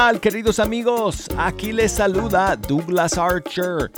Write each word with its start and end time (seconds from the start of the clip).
tal, 0.00 0.18
queridos 0.18 0.58
amigos? 0.58 1.26
Aquí 1.36 1.72
les 1.74 1.92
saluda 1.92 2.56
Douglas 2.56 3.18
Archer, 3.18 3.90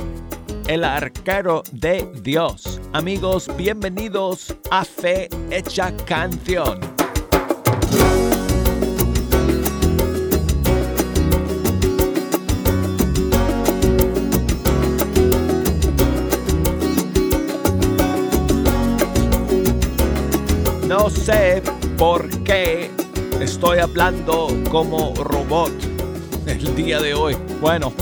el 0.66 0.82
arquero 0.82 1.62
de 1.70 2.10
Dios. 2.24 2.80
Amigos, 2.92 3.48
bienvenidos 3.56 4.52
a 4.72 4.84
Fe 4.84 5.28
Hecha 5.52 5.94
Canción. 6.04 6.80
No 20.88 21.08
sé 21.10 21.62
por 21.96 22.28
qué 22.42 22.90
estoy 23.40 23.78
hablando 23.78 24.48
como 24.68 25.14
robot 25.14 25.91
el 26.46 26.74
día 26.74 27.00
de 27.00 27.14
hoy. 27.14 27.36
Bueno, 27.60 27.92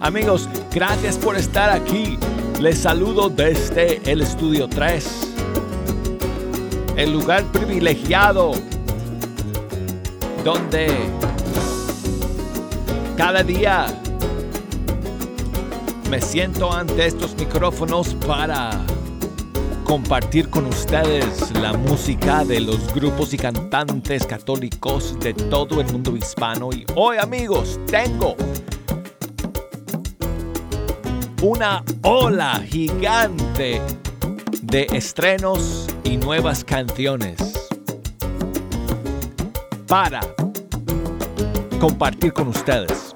amigos, 0.00 0.48
gracias 0.72 1.16
por 1.16 1.36
estar 1.36 1.70
aquí. 1.70 2.18
Les 2.60 2.78
saludo 2.78 3.28
desde 3.28 4.00
el 4.10 4.20
estudio 4.20 4.68
3, 4.68 5.34
el 6.96 7.12
lugar 7.12 7.44
privilegiado 7.52 8.52
donde 10.44 10.88
cada 13.16 13.44
día 13.44 13.86
me 16.10 16.20
siento 16.20 16.72
ante 16.72 17.06
estos 17.06 17.36
micrófonos 17.36 18.14
para 18.26 18.80
compartir 19.88 20.50
con 20.50 20.66
ustedes 20.66 21.50
la 21.52 21.72
música 21.72 22.44
de 22.44 22.60
los 22.60 22.92
grupos 22.92 23.32
y 23.32 23.38
cantantes 23.38 24.26
católicos 24.26 25.18
de 25.18 25.32
todo 25.32 25.80
el 25.80 25.90
mundo 25.90 26.14
hispano. 26.14 26.68
Y 26.74 26.84
hoy 26.94 27.16
amigos, 27.16 27.80
tengo 27.86 28.36
una 31.40 31.82
ola 32.02 32.60
gigante 32.66 33.80
de 34.60 34.86
estrenos 34.92 35.86
y 36.04 36.18
nuevas 36.18 36.62
canciones 36.64 37.38
para 39.86 40.20
compartir 41.80 42.34
con 42.34 42.48
ustedes. 42.48 43.07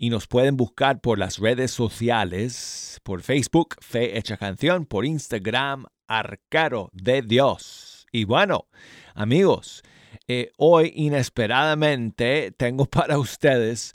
y 0.00 0.10
nos 0.10 0.28
pueden 0.28 0.56
buscar 0.56 1.00
por 1.00 1.18
las 1.18 1.38
redes 1.38 1.72
sociales, 1.72 3.00
por 3.02 3.22
Facebook, 3.22 3.74
Fe 3.80 4.16
Hecha 4.16 4.36
Canción, 4.36 4.86
por 4.86 5.04
Instagram, 5.04 5.86
Arcaro 6.06 6.88
de 6.92 7.22
Dios. 7.22 8.06
Y 8.12 8.22
bueno, 8.24 8.68
amigos, 9.14 9.82
eh, 10.28 10.52
hoy 10.56 10.92
inesperadamente 10.94 12.52
tengo 12.52 12.84
para 12.86 13.18
ustedes 13.18 13.92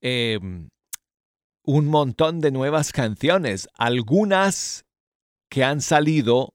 em, 0.00 0.70
un 1.64 1.86
montón 1.86 2.40
de 2.40 2.50
nuevas 2.50 2.92
canciones, 2.92 3.68
algunas 3.74 4.86
que 5.52 5.64
han 5.64 5.82
salido 5.82 6.54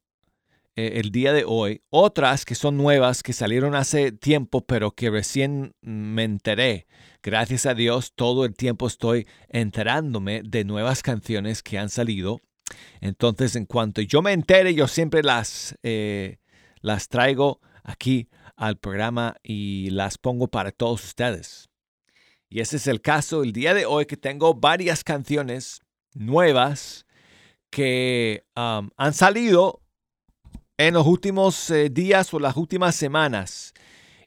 eh, 0.75 0.93
el 0.95 1.11
día 1.11 1.31
de 1.31 1.43
hoy, 1.45 1.83
otras 1.91 2.45
que 2.45 2.55
son 2.55 2.77
nuevas, 2.77 3.21
que 3.21 3.31
salieron 3.31 3.75
hace 3.75 4.11
tiempo, 4.11 4.65
pero 4.65 4.89
que 4.89 5.11
recién 5.11 5.75
me 5.81 6.23
enteré. 6.23 6.87
Gracias 7.21 7.67
a 7.67 7.75
Dios, 7.75 8.13
todo 8.15 8.43
el 8.43 8.55
tiempo 8.55 8.87
estoy 8.87 9.27
enterándome 9.49 10.41
de 10.41 10.63
nuevas 10.63 11.03
canciones 11.03 11.61
que 11.61 11.77
han 11.77 11.89
salido. 11.89 12.41
Entonces, 12.99 13.55
en 13.55 13.67
cuanto 13.67 14.01
yo 14.01 14.23
me 14.23 14.33
entere, 14.33 14.73
yo 14.73 14.87
siempre 14.87 15.21
las, 15.21 15.77
eh, 15.83 16.39
las 16.81 17.07
traigo 17.07 17.61
aquí 17.83 18.29
al 18.55 18.79
programa 18.79 19.35
y 19.43 19.91
las 19.91 20.17
pongo 20.17 20.47
para 20.47 20.71
todos 20.71 21.03
ustedes. 21.03 21.69
Y 22.49 22.61
ese 22.61 22.77
es 22.77 22.87
el 22.87 23.01
caso 23.01 23.43
el 23.43 23.53
día 23.53 23.75
de 23.75 23.85
hoy 23.85 24.07
que 24.07 24.17
tengo 24.17 24.55
varias 24.55 25.03
canciones 25.03 25.81
nuevas 26.15 27.05
que 27.69 28.43
um, 28.55 28.89
han 28.97 29.13
salido 29.13 29.81
en 30.77 30.93
los 30.93 31.05
últimos 31.07 31.69
eh, 31.69 31.89
días 31.89 32.33
o 32.33 32.39
las 32.39 32.55
últimas 32.55 32.95
semanas. 32.95 33.73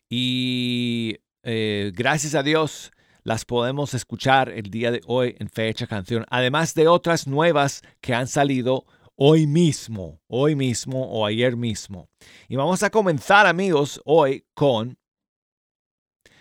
Y 0.08 1.16
eh, 1.42 1.92
gracias 1.94 2.34
a 2.34 2.42
Dios 2.42 2.90
las 3.22 3.44
podemos 3.44 3.94
escuchar 3.94 4.48
el 4.48 4.70
día 4.70 4.90
de 4.90 5.00
hoy 5.06 5.36
en 5.38 5.48
Fecha 5.48 5.86
Canción. 5.86 6.24
Además 6.30 6.74
de 6.74 6.88
otras 6.88 7.26
nuevas 7.26 7.82
que 8.00 8.14
han 8.14 8.26
salido 8.26 8.84
hoy 9.14 9.46
mismo, 9.46 10.20
hoy 10.26 10.56
mismo 10.56 11.04
o 11.04 11.26
ayer 11.26 11.56
mismo. 11.56 12.08
Y 12.48 12.56
vamos 12.56 12.82
a 12.82 12.90
comenzar 12.90 13.46
amigos 13.46 14.00
hoy 14.04 14.46
con 14.54 14.98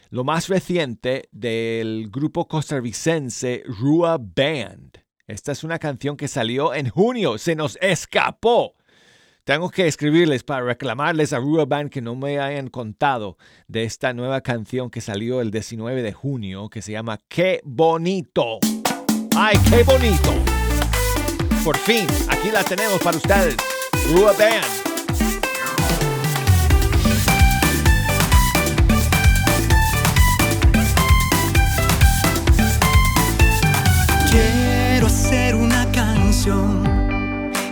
lo 0.09 0.23
más 0.23 0.47
reciente 0.47 1.29
del 1.31 2.09
grupo 2.09 2.47
costarricense 2.47 3.63
Rua 3.67 4.17
Band. 4.17 5.08
Esta 5.29 5.51
es 5.51 5.63
una 5.63 5.78
canción 5.78 6.17
que 6.17 6.28
salió 6.28 6.73
en 6.73 6.90
junio, 6.90 7.38
se 7.38 7.56
nos 7.56 7.78
escapó. 7.81 8.73
Tengo 9.44 9.69
que 9.69 9.88
escribirles 9.88 10.41
para 10.41 10.66
reclamarles 10.66 11.34
a 11.34 11.38
Rua 11.38 11.66
Band 11.66 11.91
que 11.91 12.01
no 12.01 12.16
me 12.16 12.40
hayan 12.40 12.69
contado 12.69 13.38
de 13.68 13.84
esta 13.84 14.12
nueva 14.13 14.41
canción 14.41 14.89
que 14.89 15.01
salió 15.01 15.42
el 15.42 15.51
19 15.51 16.01
de 16.01 16.13
junio 16.13 16.68
que 16.68 16.81
se 16.81 16.94
llama 16.94 17.19
Qué 17.27 17.62
bonito. 17.63 18.57
¡Ay, 19.38 19.56
qué 19.69 19.83
bonito! 19.83 20.33
Por 21.63 21.77
fin, 21.77 22.07
aquí 22.27 22.50
la 22.50 22.63
tenemos 22.63 23.00
para 23.00 23.18
ustedes. 23.18 23.56
Rua 24.12 24.33
Band. 24.33 24.88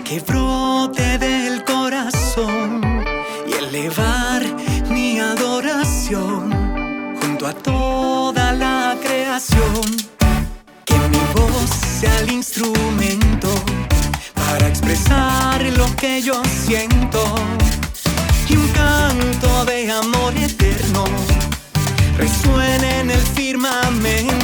Que 0.03 0.19
brote 0.19 1.17
del 1.17 1.63
corazón 1.65 2.81
y 3.47 3.53
elevar 3.53 4.43
mi 4.89 5.19
adoración 5.19 6.51
junto 7.19 7.47
a 7.47 7.53
toda 7.53 8.51
la 8.51 8.95
creación. 9.01 9.81
Que 10.85 10.95
mi 11.09 11.21
voz 11.33 11.69
sea 11.99 12.19
el 12.19 12.31
instrumento 12.31 13.49
para 14.35 14.67
expresar 14.67 15.59
lo 15.75 15.87
que 15.95 16.21
yo 16.21 16.39
siento 16.45 17.23
y 18.47 18.57
un 18.57 18.67
canto 18.69 19.65
de 19.65 19.91
amor 19.91 20.35
eterno 20.37 21.03
resuene 22.15 22.99
en 22.99 23.09
el 23.09 23.21
firmamento. 23.21 24.36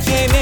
Fuerza 0.00 0.32
que 0.32 0.41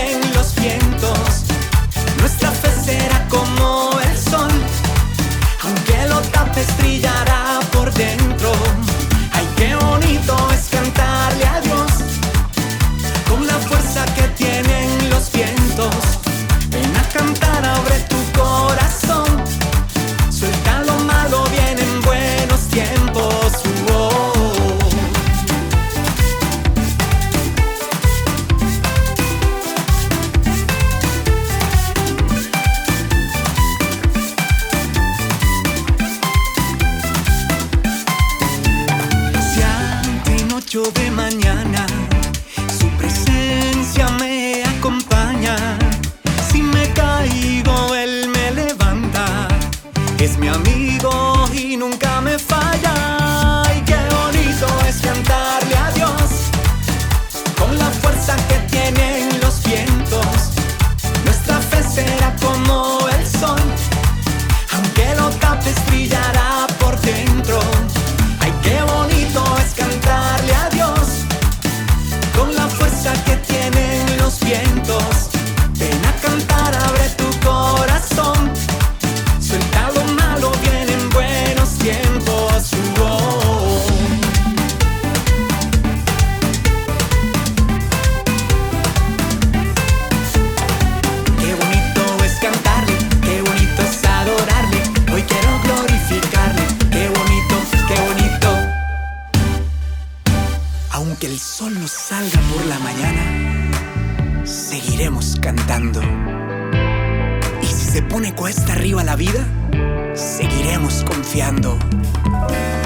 se 107.90 108.02
pone 108.02 108.32
cuesta 108.32 108.74
arriba 108.74 109.02
la 109.02 109.16
vida, 109.16 109.44
seguiremos 110.14 111.02
confiando. 111.04 111.76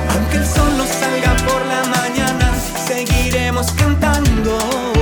Aunque 0.09 0.37
el 0.39 0.47
sol 0.47 0.79
no 0.79 0.87
salga 0.87 1.37
por 1.47 1.61
la 1.67 1.85
mañana, 1.91 2.51
seguiremos 2.87 3.71
cantando. 3.73 4.94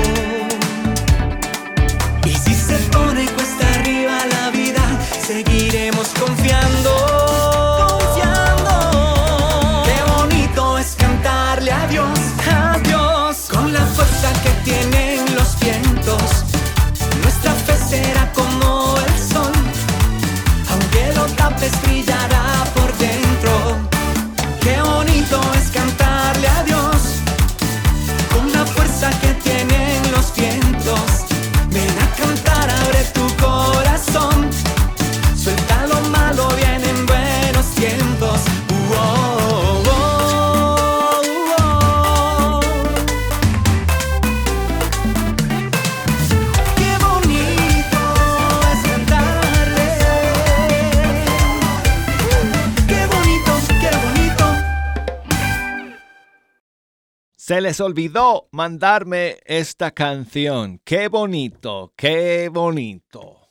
Se 57.52 57.60
les 57.60 57.80
olvidó 57.80 58.48
mandarme 58.50 59.36
esta 59.44 59.90
canción. 59.90 60.80
Qué 60.86 61.08
bonito, 61.08 61.92
qué 61.98 62.48
bonito. 62.48 63.50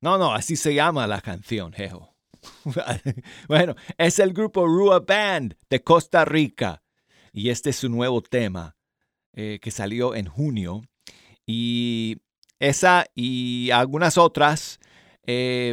No, 0.00 0.18
no, 0.18 0.34
así 0.34 0.56
se 0.56 0.74
llama 0.74 1.06
la 1.06 1.20
canción, 1.20 1.72
jejo. 1.72 2.16
bueno, 3.48 3.76
es 3.98 4.18
el 4.18 4.32
grupo 4.32 4.66
Rua 4.66 4.98
Band 4.98 5.54
de 5.70 5.80
Costa 5.80 6.24
Rica. 6.24 6.82
Y 7.32 7.50
este 7.50 7.70
es 7.70 7.76
su 7.76 7.88
nuevo 7.88 8.20
tema 8.20 8.74
eh, 9.32 9.60
que 9.62 9.70
salió 9.70 10.16
en 10.16 10.26
junio. 10.26 10.82
Y 11.46 12.16
esa 12.58 13.06
y 13.14 13.70
algunas 13.70 14.18
otras 14.18 14.80
eh, 15.24 15.72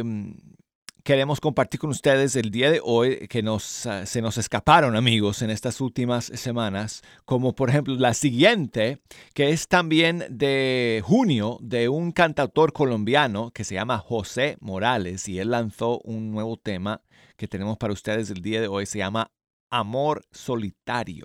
queremos 1.06 1.40
compartir 1.40 1.78
con 1.78 1.90
ustedes 1.90 2.34
el 2.34 2.50
día 2.50 2.68
de 2.68 2.80
hoy 2.82 3.28
que 3.28 3.40
nos, 3.40 3.86
ah, 3.86 4.04
se 4.06 4.20
nos 4.20 4.38
escaparon 4.38 4.96
amigos 4.96 5.40
en 5.40 5.50
estas 5.50 5.80
últimas 5.80 6.24
semanas, 6.24 7.02
como 7.24 7.54
por 7.54 7.70
ejemplo 7.70 7.94
la 7.94 8.12
siguiente, 8.12 9.00
que 9.32 9.50
es 9.50 9.68
también 9.68 10.24
de 10.28 11.00
junio, 11.04 11.58
de 11.62 11.88
un 11.88 12.10
cantautor 12.10 12.72
colombiano 12.72 13.52
que 13.52 13.62
se 13.62 13.76
llama 13.76 13.98
José 13.98 14.56
Morales 14.58 15.28
y 15.28 15.38
él 15.38 15.52
lanzó 15.52 16.00
un 16.00 16.32
nuevo 16.32 16.56
tema 16.56 17.02
que 17.36 17.46
tenemos 17.46 17.78
para 17.78 17.92
ustedes 17.92 18.28
el 18.30 18.42
día 18.42 18.60
de 18.60 18.66
hoy, 18.66 18.84
se 18.84 18.98
llama 18.98 19.30
Amor 19.70 20.24
Solitario. 20.32 21.22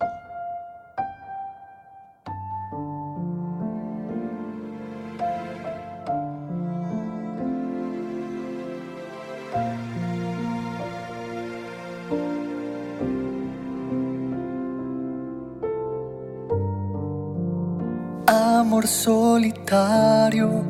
Solitario, 18.88 20.64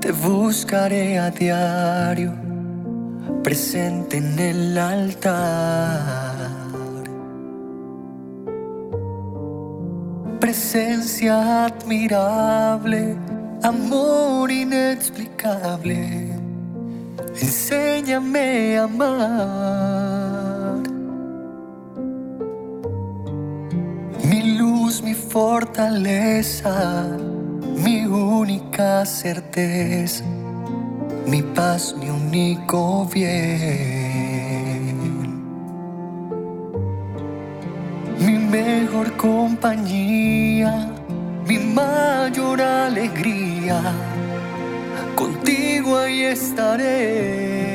te 0.00 0.12
buscaré 0.12 1.18
a 1.18 1.30
diario, 1.30 2.32
presente 3.42 4.18
en 4.18 4.38
el 4.38 4.78
altar. 4.78 6.36
Presencia 10.40 11.66
admirable, 11.66 13.16
amor 13.62 14.50
inexplicable, 14.50 16.30
enséñame 17.40 18.78
a 18.78 18.84
amar. 18.84 19.81
Fortaleza, 25.32 27.06
mi 27.82 28.04
única 28.04 29.06
certeza, 29.06 30.24
mi 31.26 31.40
paz, 31.40 31.96
mi 31.98 32.10
único 32.10 33.06
bien. 33.06 33.62
Mi 38.18 38.36
mejor 38.58 39.16
compañía, 39.16 40.90
mi 41.48 41.58
mayor 41.58 42.60
alegría, 42.60 43.80
contigo 45.16 45.96
ahí 45.96 46.24
estaré. 46.24 47.71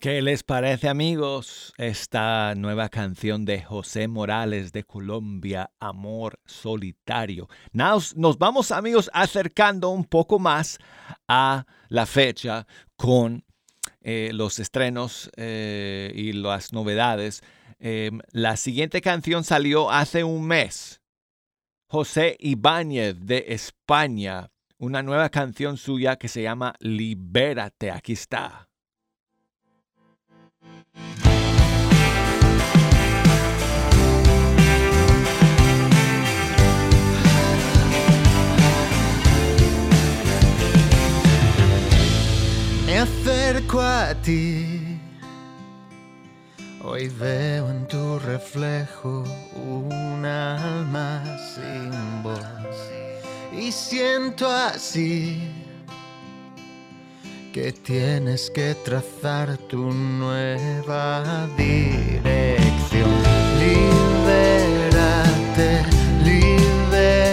¿Qué 0.00 0.22
les 0.22 0.44
parece 0.44 0.88
amigos 0.88 1.74
esta 1.76 2.54
nueva 2.54 2.88
canción 2.88 3.44
de 3.44 3.62
José 3.62 4.08
Morales 4.08 4.72
de 4.72 4.82
Colombia, 4.82 5.72
Amor 5.78 6.40
Solitario? 6.46 7.50
Nos, 7.72 8.16
nos 8.16 8.38
vamos 8.38 8.72
amigos 8.72 9.10
acercando 9.12 9.90
un 9.90 10.06
poco 10.06 10.38
más 10.38 10.78
a 11.28 11.66
la 11.90 12.06
fecha 12.06 12.66
con 12.96 13.44
eh, 14.00 14.30
los 14.32 14.58
estrenos 14.58 15.30
eh, 15.36 16.10
y 16.14 16.32
las 16.32 16.72
novedades. 16.72 17.42
Eh, 17.78 18.10
la 18.32 18.56
siguiente 18.56 19.02
canción 19.02 19.44
salió 19.44 19.90
hace 19.90 20.24
un 20.24 20.46
mes. 20.46 21.02
José 21.88 22.38
Ibáñez 22.40 23.20
de 23.20 23.44
España, 23.48 24.50
una 24.78 25.02
nueva 25.02 25.28
canción 25.28 25.76
suya 25.76 26.16
que 26.16 26.28
se 26.28 26.42
llama 26.42 26.74
Libérate. 26.80 27.90
Aquí 27.90 28.14
está. 28.14 28.69
Me 42.86 42.98
acerco 42.98 43.80
a 43.80 44.14
ti. 44.14 44.98
Hoy 46.82 47.08
veo 47.08 47.70
en 47.70 47.86
tu 47.86 48.18
reflejo 48.18 49.24
un 49.54 50.24
alma 50.24 51.22
sin 51.54 52.22
voz. 52.22 52.76
Y 53.52 53.70
siento 53.70 54.48
así 54.50 55.59
que 57.52 57.72
tienes 57.72 58.50
que 58.50 58.74
trazar 58.84 59.56
tu 59.68 59.92
nueva 59.92 61.48
dirección. 61.56 63.10
Libérate, 63.58 65.02
libérate. 66.24 67.32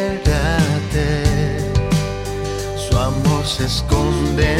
Su 2.77 2.97
amor 2.97 3.45
se 3.45 3.65
esconde 3.65 4.57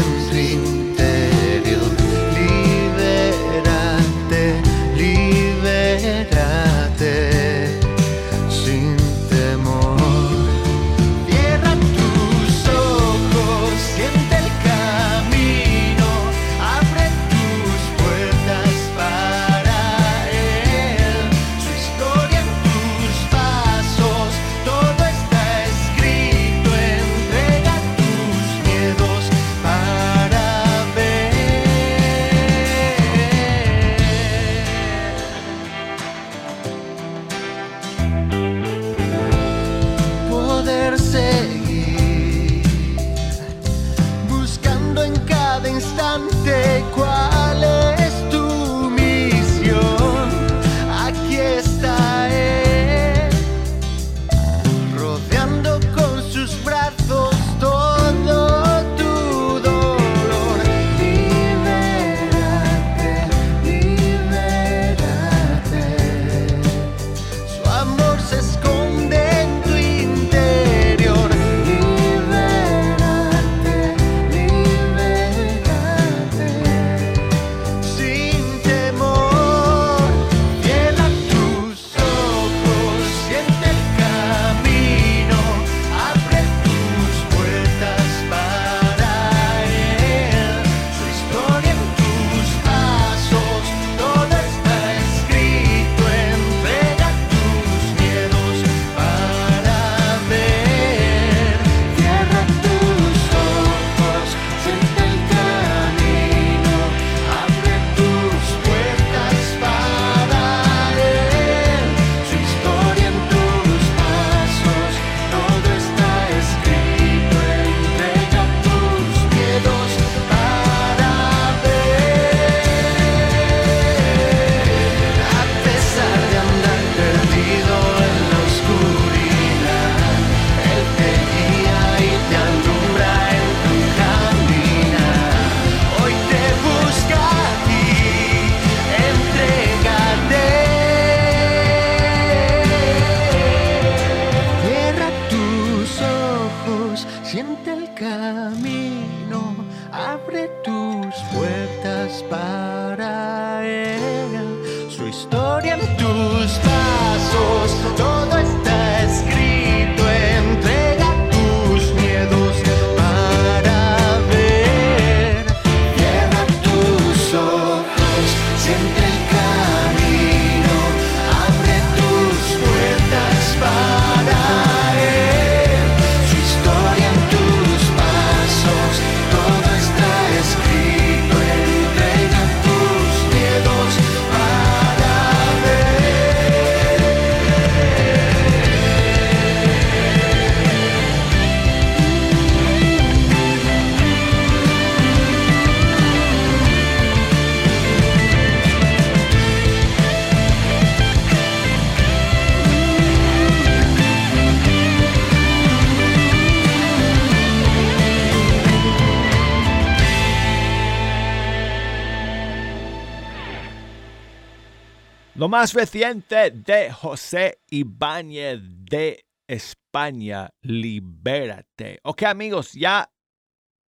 más 215.60 215.74
reciente 215.74 216.52
de 216.52 216.92
José 216.92 217.64
Ibáñez 217.72 218.60
de 218.62 219.26
España, 219.48 220.52
Libérate. 220.62 222.00
Ok 222.04 222.24
amigos, 222.24 222.74
ya 222.74 223.12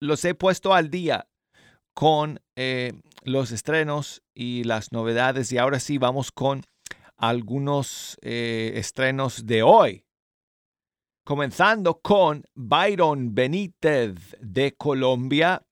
los 0.00 0.24
he 0.24 0.36
puesto 0.36 0.74
al 0.74 0.90
día 0.90 1.26
con 1.92 2.40
eh, 2.54 2.92
los 3.24 3.50
estrenos 3.50 4.22
y 4.32 4.62
las 4.62 4.92
novedades 4.92 5.50
y 5.50 5.58
ahora 5.58 5.80
sí 5.80 5.98
vamos 5.98 6.30
con 6.30 6.62
algunos 7.16 8.16
eh, 8.22 8.74
estrenos 8.76 9.44
de 9.44 9.64
hoy. 9.64 10.06
Comenzando 11.24 11.98
con 12.00 12.44
Byron 12.54 13.34
Benítez 13.34 14.36
de 14.40 14.76
Colombia 14.76 15.66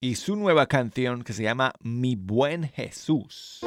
y 0.00 0.14
su 0.14 0.36
nueva 0.36 0.68
canción 0.68 1.24
que 1.24 1.32
se 1.32 1.42
llama 1.42 1.72
Mi 1.80 2.14
buen 2.14 2.68
Jesús. 2.68 3.60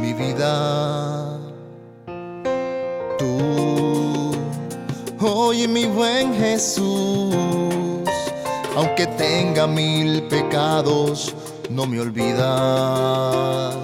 Mi 0.00 0.14
vida. 0.14 1.38
Tú, 3.18 4.32
oye 5.20 5.68
mi 5.68 5.84
buen 5.84 6.34
Jesús, 6.34 7.34
aunque 8.74 9.06
tenga 9.18 9.66
mil 9.66 10.22
pecados, 10.28 11.34
no 11.68 11.86
me 11.86 12.00
olvidas. 12.00 13.76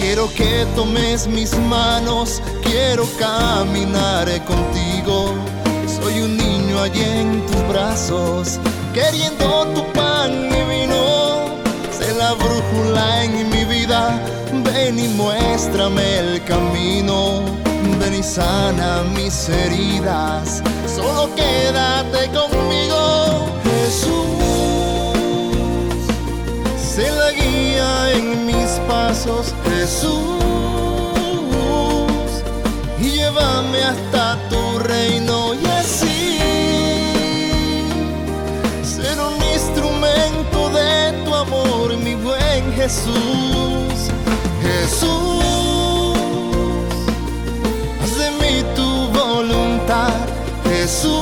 Quiero 0.00 0.32
que 0.32 0.66
tomes 0.74 1.26
mis 1.26 1.54
manos, 1.58 2.40
quiero 2.62 3.04
caminar 3.18 4.26
contigo. 4.46 5.34
Soy 5.86 6.22
un 6.22 6.38
niño 6.38 6.80
allí 6.80 7.02
en 7.02 7.44
tus 7.44 7.68
brazos, 7.68 8.58
queriendo 8.94 9.66
tu 9.74 9.84
pan 9.92 10.32
y 10.46 10.62
vino. 10.72 11.04
Sé 11.92 12.14
la 12.14 12.32
brújula 12.32 13.24
en 13.24 13.50
mi 13.50 13.64
vida, 13.66 14.18
ven 14.90 15.04
y 15.04 15.08
muéstrame 15.08 16.18
el 16.18 16.44
camino. 16.44 17.42
Ven 17.98 18.14
y 18.14 18.22
sana 18.22 19.02
mis 19.14 19.48
heridas, 19.48 20.62
solo 20.86 21.34
quédate 21.34 22.28
conmigo, 22.28 23.46
Jesús. 23.64 24.36
Sé 26.76 27.10
la 27.10 27.30
guía 27.32 28.12
en 28.12 28.46
mis 28.46 28.70
pasos, 28.88 29.54
Jesús. 29.64 30.10
Y 33.00 33.10
llévame 33.10 33.82
hasta 33.82 34.38
tu 34.48 34.78
reino 34.80 35.54
y 35.54 35.66
así 35.66 36.38
ser 38.82 39.18
un 39.20 39.36
instrumento 39.54 40.70
de 40.70 41.12
tu 41.24 41.34
amor, 41.34 41.96
mi 41.96 42.14
buen 42.14 42.72
Jesús. 42.74 43.89
Jesús, 44.90 45.44
haz 48.02 48.18
de 48.18 48.30
mí 48.40 48.64
tu 48.74 48.88
voluntad, 49.16 50.26
Jesús. 50.64 51.14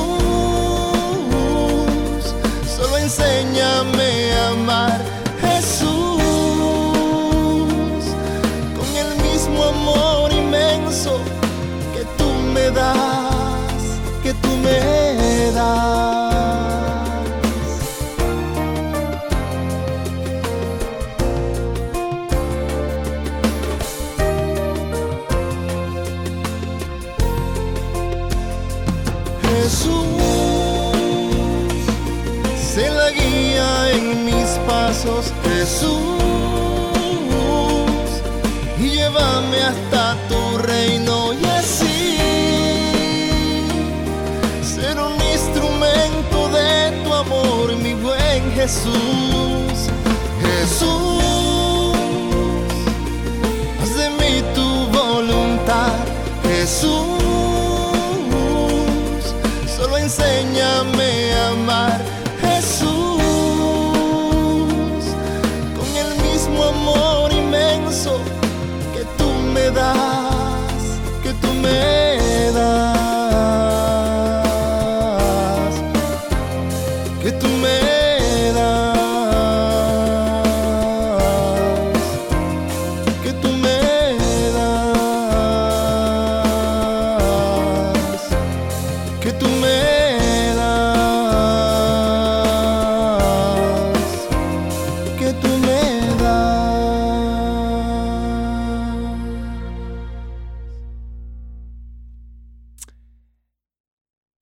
Solo 2.75 2.97
enséñame 2.97 3.88
Jesús. 48.69 49.18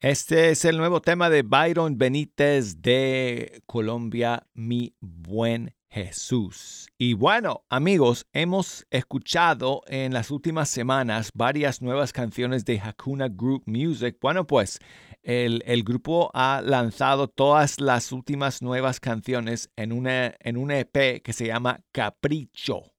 Este 0.10 0.52
es 0.52 0.64
el 0.64 0.78
nuevo 0.78 1.02
tema 1.02 1.30
de 1.30 1.42
Byron 1.42 1.98
Benítez 1.98 2.82
de 2.82 3.62
Colombia, 3.66 4.48
Mi 4.54 4.96
Buen 5.02 5.76
Jesús. 5.90 6.88
Y 6.98 7.14
bueno, 7.14 7.66
amigos, 7.68 8.26
hemos 8.32 8.88
escuchado 8.90 9.82
en 9.86 10.14
las 10.14 10.32
últimas 10.32 10.70
semanas 10.70 11.32
varias 11.34 11.82
nuevas 11.82 12.14
canciones 12.14 12.64
de 12.64 12.80
Hakuna 12.80 13.28
Group 13.28 13.64
Music. 13.66 14.16
Bueno, 14.22 14.48
pues 14.48 14.80
el, 15.24 15.62
el 15.66 15.84
grupo 15.84 16.32
ha 16.34 16.62
lanzado 16.64 17.28
todas 17.28 17.82
las 17.82 18.14
últimas 18.14 18.62
nuevas 18.62 19.02
canciones 19.02 19.72
en, 19.76 19.92
una, 19.92 20.36
en 20.40 20.56
un 20.56 20.72
EP 20.72 21.22
que 21.22 21.34
se 21.34 21.48
llama 21.48 21.82
Capricho. 21.92 22.94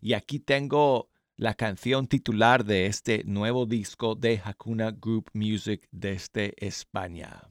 Y 0.00 0.14
aquí 0.14 0.38
tengo 0.38 1.10
la 1.36 1.54
canción 1.54 2.06
titular 2.06 2.64
de 2.64 2.86
este 2.86 3.24
nuevo 3.24 3.66
disco 3.66 4.14
de 4.14 4.40
Hakuna 4.44 4.92
Group 4.92 5.30
Music 5.32 5.88
desde 5.90 6.54
España. 6.64 7.42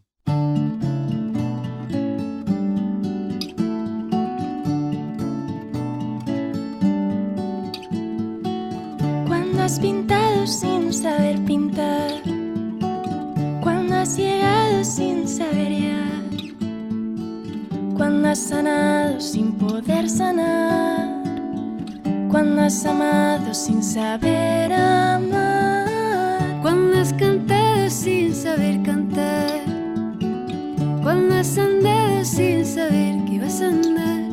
Cuando 9.27 9.61
has 9.61 9.79
pintado 9.79 10.47
sin 10.47 10.93
saber 10.93 11.43
pintar. 11.45 12.21
Cuando 13.61 13.95
has 13.95 14.15
llegado 14.17 14.83
sin 14.83 15.27
saber 15.27 15.69
llegar. 15.69 16.23
Cuando 17.97 18.29
has 18.29 18.39
sanado 18.39 19.19
sin 19.19 19.53
poder 19.57 20.09
sanar. 20.09 21.12
Cuando 22.33 22.63
has 22.63 22.83
amado 22.83 23.53
sin 23.53 23.83
saber 23.83 24.73
amar. 24.73 25.87
Cuando 26.63 26.97
has 26.97 27.13
cantado 27.13 27.87
sin 27.91 28.33
saber 28.33 28.81
cantar. 28.81 29.61
Cuando 31.03 31.35
has 31.35 31.55
andado 31.59 32.25
sin 32.25 32.65
saber 32.65 33.23
que 33.25 33.33
ibas 33.35 33.61
a 33.61 33.67
andar. 33.67 34.23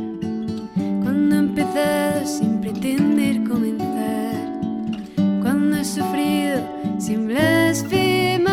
Cuando 1.03 1.37
has 1.37 1.43
empezado 1.43 2.27
sin 2.27 2.63
pretender 2.63 3.45
comenzar. 3.47 4.49
Cuando 5.43 5.77
has 5.77 5.89
sufrido 5.89 6.67
sin 6.99 7.27
blasfemar. 7.27 8.51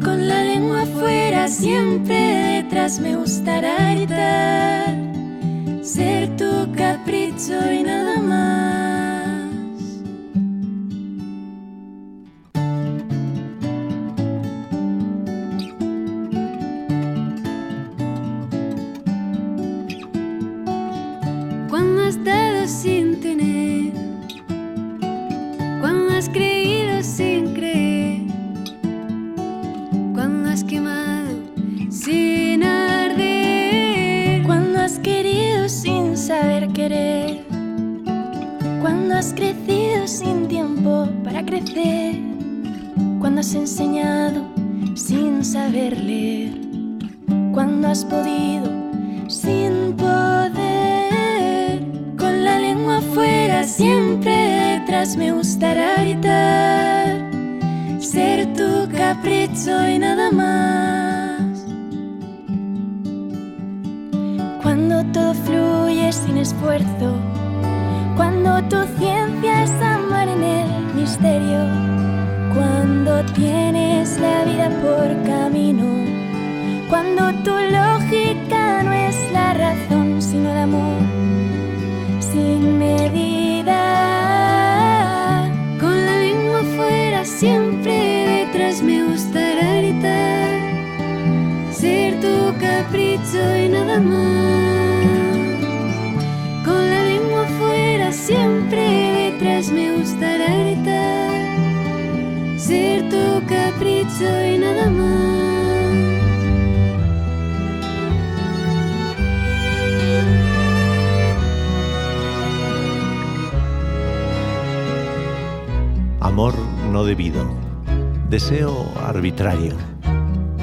Con 0.00 0.28
la 0.28 0.44
lengua 0.44 0.82
afuera, 0.82 1.48
siempre 1.48 2.62
detrás 2.62 3.00
me 3.00 3.16
gustará 3.16 3.94
gritar, 3.94 4.94
ser 6.00 6.34
tu 6.34 6.50
capricho 6.72 7.58
y 7.78 7.82
nada 7.82 8.16
más. 8.32 9.50
Cuando 21.68 22.02
has 22.08 22.24
dado 22.24 22.66
sin 22.66 23.20
tener, 23.20 23.92
cuando 25.82 26.14
has 26.16 26.30
creído 26.30 26.59
cuando 38.90 39.14
has 39.14 39.32
crecido 39.32 40.08
sin 40.08 40.48
tiempo 40.48 41.08
para 41.22 41.44
crecer, 41.44 42.16
cuando 43.20 43.40
has 43.40 43.54
enseñado 43.54 44.42
sin 44.96 45.44
saber 45.44 45.96
leer, 45.96 46.50
cuando 47.52 47.86
has 47.86 48.04
podido 48.04 48.68
sin 49.28 49.94
poder, 49.96 51.84
con 52.18 52.42
la 52.42 52.58
lengua 52.58 52.96
afuera 52.96 53.62
siempre 53.62 54.32
detrás 54.80 55.16
me 55.16 55.30
gustará 55.30 56.02
gritar, 56.02 57.30
ser 58.00 58.52
tu 58.54 58.88
capricho 58.90 59.88
y 59.88 60.00
nada 60.00 60.32
más. 60.32 61.64
Cuando 64.60 65.04
todo 65.12 65.32
fluye 65.34 66.12
sin 66.12 66.38
esfuerzo, 66.38 67.29
cuando 68.20 68.62
tu 68.64 68.76
ciencia 68.98 69.62
es 69.62 69.70
amar 69.80 70.28
en 70.28 70.42
el 70.44 70.68
misterio, 70.94 71.60
cuando 72.54 73.24
tienes 73.32 74.20
la 74.20 74.44
vida 74.44 74.68
por 74.82 75.08
camino, 75.24 75.86
cuando 76.90 77.32
tu 77.42 77.50
lógica 77.50 78.82
no 78.82 78.92
es 78.92 79.16
la 79.32 79.54
razón, 79.54 80.20
sino 80.20 80.50
el 80.50 80.58
amor 80.58 81.00
sin 82.20 82.78
medida. 82.78 83.80
Con 85.80 86.04
la 86.04 86.18
lengua 86.18 86.60
afuera 86.60 87.24
siempre 87.24 88.44
detrás 88.44 88.82
me 88.82 89.02
gustará 89.02 89.76
gritar, 89.76 90.50
ser 91.72 92.20
tu 92.20 92.52
capricho 92.60 93.56
y 93.56 93.70
nada 93.70 93.98
más. 93.98 94.59
Siempre 98.30 99.32
detrás 99.32 99.72
me 99.72 99.96
gustará 99.96 100.46
gritar, 100.62 101.30
ser 102.56 103.08
tu 103.08 103.44
capricho 103.48 104.30
y 104.46 104.58
nada 104.58 104.88
más. 104.88 105.10
Amor 116.20 116.54
no 116.92 117.02
debido, 117.02 117.44
deseo 118.28 118.92
arbitrario, 119.04 119.74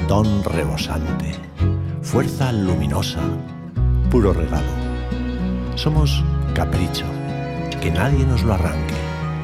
don 0.08 0.42
rebosante, 0.42 1.34
fuerza 2.00 2.50
luminosa, 2.50 3.20
puro 4.10 4.32
regalo. 4.32 4.72
Somos 5.74 6.24
capricho, 6.54 7.04
que 7.80 7.90
nadie 7.90 8.24
nos 8.24 8.42
lo 8.42 8.54
arranque. 8.54 8.94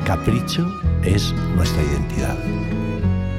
Capricho 0.04 0.66
es 1.02 1.32
nuestra 1.56 1.82
identidad. 1.82 2.36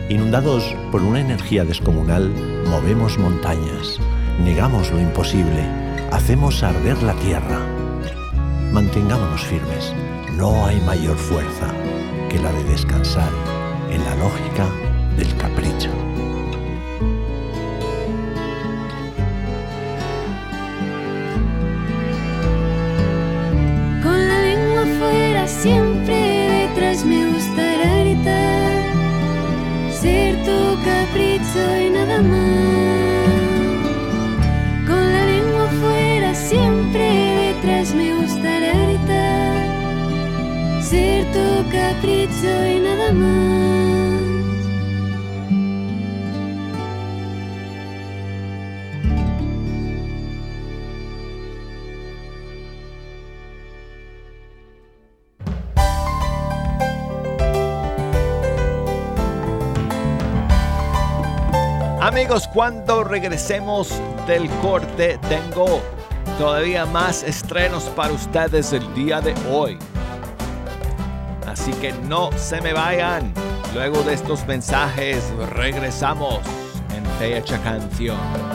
Inundados 0.10 0.76
por 0.92 1.02
una 1.02 1.20
energía 1.20 1.64
descomunal, 1.64 2.30
movemos 2.68 3.18
montañas, 3.18 4.00
negamos 4.44 4.92
lo 4.92 5.00
imposible, 5.00 5.64
hacemos 6.12 6.64
arder 6.64 7.02
la 7.04 7.14
tierra. 7.16 7.60
Mantengámonos 8.72 9.44
firmes, 9.44 9.94
no 10.38 10.66
hay 10.66 10.80
mayor 10.82 11.18
fuerza 11.18 11.68
que 12.30 12.40
la 12.40 12.52
de 12.52 12.64
descansar 12.66 13.32
en 13.90 14.04
la 14.04 14.16
lógica 14.16 14.66
del 15.18 15.36
capricho. 15.38 16.15
Siempre 25.66 26.18
detrás 26.68 27.04
me 27.06 27.26
gustará 27.32 27.90
gritar, 28.04 28.76
ser 29.92 30.36
tu 30.48 30.60
capricho 30.90 31.64
y 31.86 31.90
nada 31.90 32.22
más. 32.22 33.88
Con 34.88 35.04
la 35.16 35.26
lengua 35.32 35.64
afuera 35.72 36.36
siempre 36.36 37.06
detrás 37.48 37.96
me 37.96 38.14
gustará 38.14 38.74
gritar, 38.86 39.64
ser 40.84 41.26
tu 41.34 41.48
capricho 41.72 42.54
y 42.74 42.80
nada 42.88 43.12
más. 43.12 43.45
Amigos, 62.26 62.48
cuando 62.48 63.04
regresemos 63.04 64.02
del 64.26 64.50
corte, 64.60 65.20
tengo 65.30 65.80
todavía 66.40 66.84
más 66.88 67.22
estrenos 67.22 67.84
para 67.96 68.14
ustedes 68.14 68.74
el 68.74 68.96
día 68.96 69.22
de 69.22 69.36
hoy. 69.48 69.78
Así 71.46 71.72
que 71.74 71.94
no 71.94 72.32
se 72.36 72.62
me 72.62 72.74
vayan. 72.74 73.32
Luego 73.76 74.02
de 74.02 74.16
estos 74.16 74.44
mensajes, 74.48 75.24
regresamos 75.52 76.40
en 76.96 77.06
Fecha 77.20 77.62
Canción. 77.62 78.55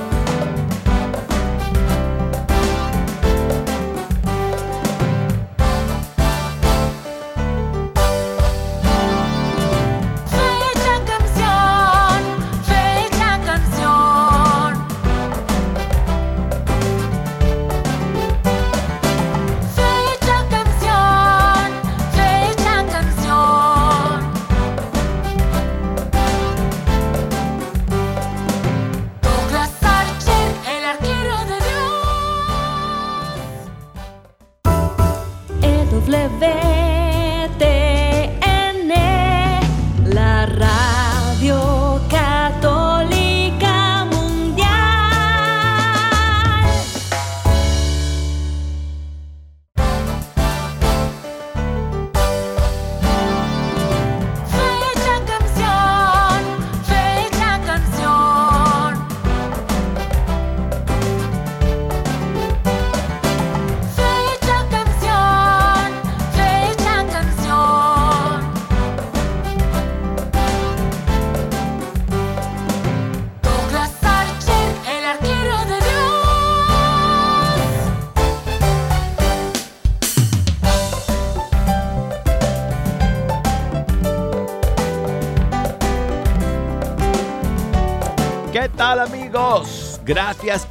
of 36.01 36.09
living. 36.09 36.80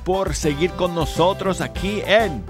Por 0.10 0.34
seguir 0.34 0.72
con 0.72 0.96
nosotros 0.96 1.62
aquí 1.62 2.02
en 2.04 2.44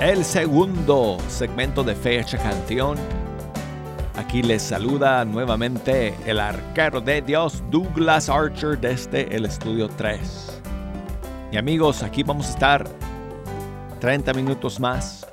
el 0.00 0.24
segundo 0.24 1.18
segmento 1.28 1.84
de 1.84 1.94
Fecha 1.94 2.38
Canción. 2.38 2.96
Aquí 4.16 4.42
les 4.42 4.62
saluda 4.62 5.22
nuevamente 5.26 6.14
el 6.24 6.40
arquero 6.40 7.02
de 7.02 7.20
Dios, 7.20 7.62
Douglas 7.70 8.30
Archer, 8.30 8.80
desde 8.80 9.36
el 9.36 9.44
estudio 9.44 9.86
3. 9.98 10.62
Y 11.52 11.58
amigos, 11.58 12.02
aquí 12.02 12.22
vamos 12.22 12.46
a 12.46 12.50
estar 12.52 12.88
30 14.00 14.32
minutos 14.32 14.80
más 14.80 15.26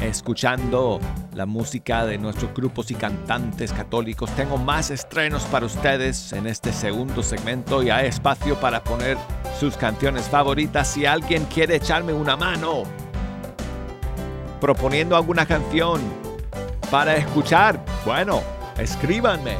escuchando 0.00 0.98
la 1.34 1.46
música 1.46 2.04
de 2.04 2.18
nuestros 2.18 2.52
grupos 2.52 2.90
y 2.90 2.96
cantantes 2.96 3.72
católicos. 3.72 4.28
Tengo 4.30 4.56
más 4.56 4.90
estrenos 4.90 5.44
para 5.44 5.66
ustedes 5.66 6.32
en 6.32 6.48
este 6.48 6.72
segundo 6.72 7.22
segmento 7.22 7.80
y 7.80 7.90
hay 7.90 8.08
espacio 8.08 8.58
para 8.58 8.82
poner 8.82 9.16
sus 9.58 9.76
canciones 9.76 10.28
favoritas 10.28 10.88
si 10.88 11.06
alguien 11.06 11.44
quiere 11.46 11.76
echarme 11.76 12.12
una 12.12 12.36
mano 12.36 12.84
proponiendo 14.64 15.14
alguna 15.14 15.44
canción 15.44 16.00
para 16.90 17.16
escuchar. 17.16 17.84
Bueno, 18.06 18.40
escríbanme, 18.78 19.58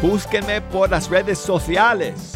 búsquenme 0.00 0.60
por 0.60 0.90
las 0.90 1.10
redes 1.10 1.40
sociales, 1.40 2.34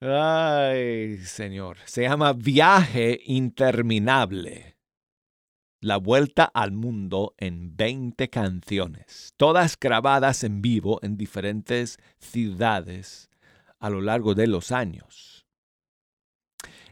Ay, 0.00 1.18
señor. 1.18 1.78
Se 1.84 2.02
llama 2.02 2.32
Viaje 2.32 3.20
Interminable. 3.24 4.71
La 5.82 5.96
vuelta 5.96 6.44
al 6.44 6.70
mundo 6.70 7.34
en 7.38 7.76
20 7.76 8.30
canciones, 8.30 9.34
todas 9.36 9.76
grabadas 9.76 10.44
en 10.44 10.62
vivo 10.62 11.00
en 11.02 11.16
diferentes 11.16 11.98
ciudades 12.20 13.28
a 13.80 13.90
lo 13.90 14.00
largo 14.00 14.36
de 14.36 14.46
los 14.46 14.70
años. 14.70 15.44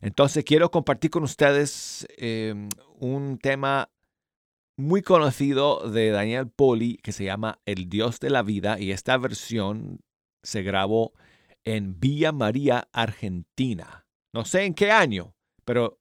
Entonces 0.00 0.42
quiero 0.42 0.72
compartir 0.72 1.12
con 1.12 1.22
ustedes 1.22 2.04
eh, 2.16 2.52
un 2.98 3.38
tema 3.38 3.92
muy 4.76 5.02
conocido 5.02 5.88
de 5.88 6.10
Daniel 6.10 6.48
Poli 6.50 6.96
que 6.96 7.12
se 7.12 7.22
llama 7.22 7.60
El 7.66 7.88
Dios 7.88 8.18
de 8.18 8.30
la 8.30 8.42
Vida 8.42 8.80
y 8.80 8.90
esta 8.90 9.16
versión 9.18 10.00
se 10.42 10.64
grabó 10.64 11.12
en 11.62 12.00
Villa 12.00 12.32
María, 12.32 12.88
Argentina. 12.92 14.04
No 14.34 14.44
sé 14.44 14.64
en 14.64 14.74
qué 14.74 14.90
año, 14.90 15.36
pero 15.64 16.00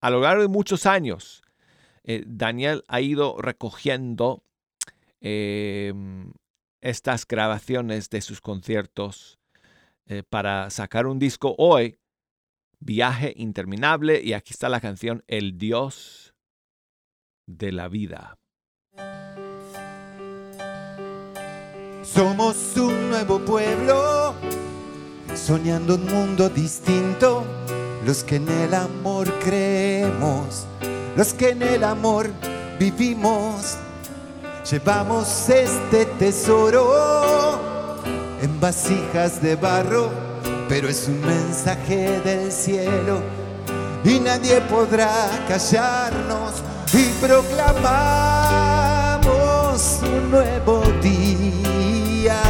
a 0.00 0.10
lo 0.10 0.22
largo 0.22 0.42
de 0.42 0.48
muchos 0.48 0.86
años, 0.86 1.44
eh, 2.04 2.24
Daniel 2.26 2.84
ha 2.88 3.00
ido 3.00 3.36
recogiendo 3.40 4.42
em, 5.20 6.32
estas 6.80 7.26
grabaciones 7.26 8.10
de 8.10 8.20
sus 8.20 8.40
conciertos 8.40 9.38
eh, 10.06 10.22
para 10.22 10.70
sacar 10.70 11.06
un 11.06 11.18
disco 11.18 11.54
hoy, 11.58 11.98
Viaje 12.78 13.34
Interminable, 13.36 14.20
y 14.22 14.32
aquí 14.32 14.52
está 14.52 14.68
la 14.68 14.80
canción 14.80 15.22
El 15.26 15.58
Dios 15.58 16.34
de 17.46 17.72
la 17.72 17.88
Vida. 17.88 18.38
Somos 22.02 22.76
un 22.76 23.10
nuevo 23.10 23.38
pueblo, 23.38 24.34
soñando 25.34 25.94
un 25.94 26.06
mundo 26.06 26.48
distinto, 26.48 27.44
los 28.04 28.24
que 28.24 28.36
en 28.36 28.48
el 28.48 28.74
amor 28.74 29.32
creemos, 29.38 30.66
los 31.20 31.34
que 31.34 31.50
en 31.50 31.60
el 31.60 31.84
amor 31.84 32.30
vivimos, 32.78 33.76
llevamos 34.70 35.50
este 35.50 36.06
tesoro 36.18 37.60
en 38.40 38.58
vasijas 38.58 39.42
de 39.42 39.54
barro, 39.54 40.08
pero 40.66 40.88
es 40.88 41.08
un 41.08 41.20
mensaje 41.20 42.20
del 42.20 42.50
cielo 42.50 43.20
y 44.02 44.18
nadie 44.18 44.62
podrá 44.62 45.28
callarnos 45.46 46.54
y 46.94 47.04
proclamamos 47.20 49.20
un 50.02 50.30
nuevo 50.30 50.82
día 51.02 52.40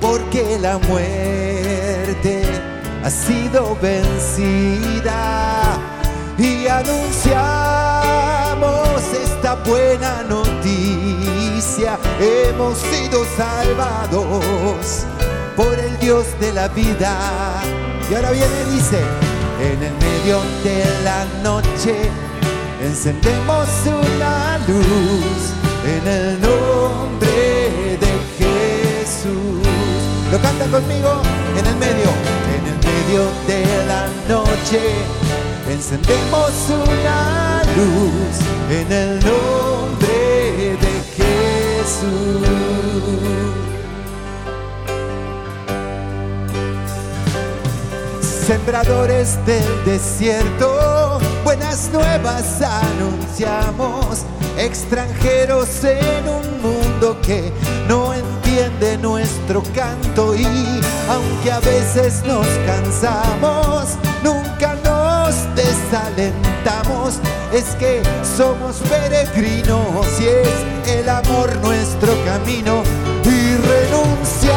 porque 0.00 0.56
la 0.60 0.78
muerte 0.78 2.44
ha 3.02 3.10
sido 3.10 3.76
vencida 3.82 5.87
y 6.38 6.66
anunciamos 6.68 7.34
esta 9.12 9.56
buena 9.66 10.22
noticia 10.22 11.98
hemos 12.20 12.78
sido 12.78 13.24
salvados 13.36 15.04
por 15.56 15.78
el 15.78 15.98
Dios 15.98 16.26
de 16.40 16.52
la 16.52 16.68
vida 16.68 17.60
y 18.10 18.14
ahora 18.14 18.30
viene 18.30 18.64
dice 18.72 19.00
en 19.60 19.82
el 19.82 19.92
medio 19.94 20.40
de 20.62 20.84
la 21.02 21.24
noche 21.42 22.08
encendemos 22.82 23.68
una 23.86 24.58
luz 24.68 25.52
en 25.84 26.06
el 26.06 26.40
nombre 26.40 27.98
de 27.98 28.12
Jesús. 28.38 29.66
Lo 30.30 30.38
canta 30.38 30.66
conmigo 30.66 31.22
en 31.56 31.66
el 31.66 31.76
medio, 31.76 32.10
en 32.56 32.66
el 32.66 32.78
medio 32.84 33.24
de 33.46 33.86
la 33.86 34.06
noche. 34.28 35.27
Encendemos 35.70 36.50
una 36.70 37.62
luz 37.76 38.38
en 38.70 38.90
el 38.90 39.20
nombre 39.20 40.76
de 40.80 40.94
Jesús. 41.14 42.48
Sembradores 48.46 49.38
del 49.44 49.84
desierto, 49.84 51.18
buenas 51.44 51.90
nuevas 51.92 52.62
anunciamos, 52.62 54.24
extranjeros 54.56 55.84
en 55.84 56.28
un 56.30 56.62
mundo 56.62 57.20
que 57.20 57.52
no 57.86 58.14
entiende 58.14 58.96
nuestro 58.96 59.62
canto 59.74 60.34
y 60.34 60.46
aunque 61.10 61.52
a 61.52 61.60
veces 61.60 62.22
nos 62.24 62.46
cansamos, 62.64 63.98
desalentamos, 65.58 67.18
es 67.52 67.74
que 67.80 68.02
somos 68.36 68.76
peregrinos 68.88 70.06
y 70.20 70.26
es 70.26 70.48
el 70.86 71.08
amor 71.08 71.56
nuestro 71.56 72.12
camino. 72.24 72.82
Y 73.24 73.56
renunciamos 73.56 74.52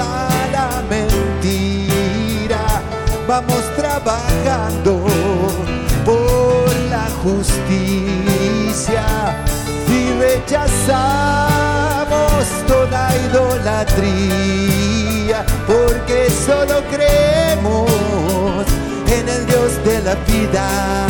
a 0.00 0.28
la 0.52 0.82
mentira, 0.88 2.82
vamos 3.28 3.62
trabajando 3.76 5.04
por 6.04 6.74
la 6.90 7.06
justicia. 7.22 9.04
Y 9.86 10.12
rechazamos 10.18 11.44
toda 12.66 13.14
idolatría 13.28 14.93
Vida. 20.26 21.06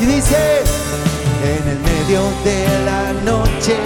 Y 0.00 0.06
dice 0.06 0.62
en 1.44 1.68
el 1.68 1.78
medio 1.80 2.22
de 2.44 2.66
la 2.84 3.12
noche 3.24 3.76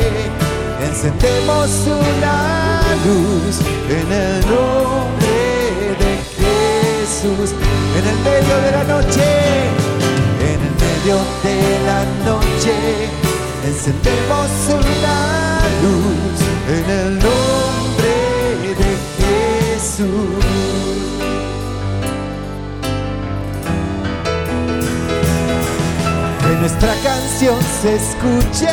encendemos 0.83 1.71
una 1.87 2.81
luz 3.07 3.61
en 3.89 4.13
el 4.13 4.41
nombre 4.47 5.37
de 6.03 6.13
Jesús. 6.37 7.55
En 7.99 8.05
el 8.07 8.19
medio 8.25 8.57
de 8.65 8.71
la 8.73 8.85
noche 8.85 9.27
en 10.41 10.61
el 10.69 10.75
medio 10.87 11.17
de 11.45 11.59
la 11.87 12.01
noche 12.25 12.75
encendemos 13.65 14.51
una 14.69 15.61
luz 15.83 16.39
en 16.69 16.91
el 16.91 17.19
nombre 17.19 17.36
nuestra 26.67 26.95
canción 27.01 27.61
se 27.81 27.95
escuche 27.95 28.67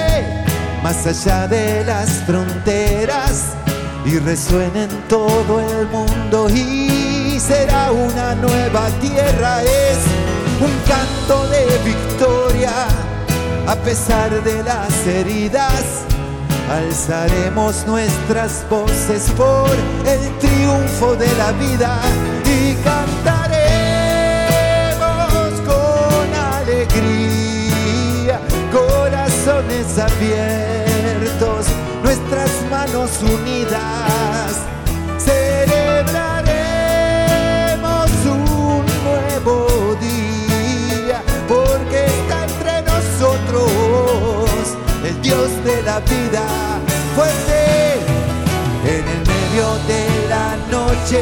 más 0.82 1.06
allá 1.06 1.48
de 1.48 1.86
las 1.86 2.10
fronteras 2.26 3.54
y 4.04 4.18
resuene 4.18 4.86
en 4.86 4.90
todo 5.08 5.60
el 5.60 5.86
mundo 5.90 6.50
y 6.50 7.40
será 7.40 7.92
una 7.92 8.34
nueva 8.34 8.88
tierra, 9.00 9.62
es 9.62 10.00
un 10.60 10.72
canto 10.90 11.48
de 11.50 11.68
victoria 11.86 12.72
a 13.68 13.76
pesar 13.76 14.42
de 14.44 14.64
las 14.64 15.06
heridas. 15.06 16.02
Alzaremos 16.72 17.86
nuestras 17.86 18.68
voces 18.72 19.30
por 19.38 19.70
el 20.08 20.40
triunfo 20.40 21.16
de 21.16 21.32
la 21.36 21.52
vida 21.52 22.00
y 22.44 22.74
cantaremos 22.84 23.54
con 25.62 26.34
alegría, 26.58 27.33
abiertos, 29.98 31.66
nuestras 32.04 32.52
manos 32.70 33.10
unidas. 33.22 34.52
Celebraremos 35.18 38.12
un 38.26 38.86
nuevo 39.04 39.96
día 40.00 41.24
porque 41.48 42.06
está 42.06 42.46
entre 42.46 42.82
nosotros 42.82 44.78
el 45.06 45.22
Dios 45.22 45.50
de 45.64 45.82
la 45.84 46.00
vida 46.00 46.80
fuerte 47.16 48.00
en 48.86 49.08
el 49.08 49.24
medio 49.28 49.78
de 49.88 50.28
la 50.30 50.58
noche 50.72 51.22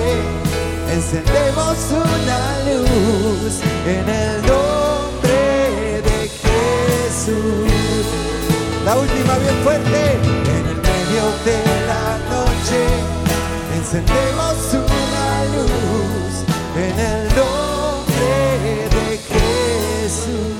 encendemos 0.91 1.77
una 1.91 2.59
luz 2.65 3.61
en 3.85 4.09
el 4.09 4.41
nombre 4.41 6.01
de 6.01 6.29
Jesús 6.29 7.70
la 8.91 8.97
última 8.97 9.37
bien 9.37 9.55
fuerte 9.63 10.01
en 10.51 10.67
el 10.67 10.75
medio 10.75 11.23
de 11.45 11.57
la 11.87 12.17
noche 12.29 12.81
encendemos 13.77 14.73
una 14.73 15.45
luz 15.55 16.33
en 16.75 16.99
el 16.99 17.23
nombre 17.37 18.31
de 18.95 19.17
Jesús 19.29 20.51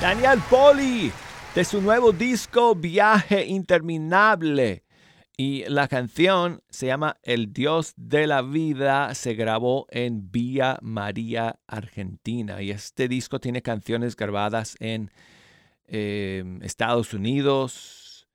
Daniel 0.00 0.42
Poli, 0.50 1.12
de 1.54 1.64
su 1.64 1.80
nuevo 1.80 2.10
disco 2.10 2.74
Viaje 2.74 3.46
Interminable. 3.46 4.81
Y 5.44 5.64
la 5.66 5.88
canción 5.88 6.62
se 6.70 6.86
llama 6.86 7.18
El 7.24 7.52
Dios 7.52 7.94
de 7.96 8.28
la 8.28 8.42
Vida, 8.42 9.12
se 9.16 9.34
grabó 9.34 9.88
en 9.90 10.30
Villa 10.30 10.78
María, 10.82 11.58
Argentina. 11.66 12.62
Y 12.62 12.70
este 12.70 13.08
disco 13.08 13.40
tiene 13.40 13.60
canciones 13.60 14.14
grabadas 14.14 14.76
en 14.78 15.10
eh, 15.86 16.44
Estados 16.62 17.12
Unidos, 17.12 18.28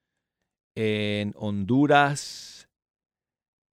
en 0.75 1.31
Honduras, 1.37 2.67